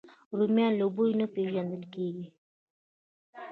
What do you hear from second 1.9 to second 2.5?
کېږي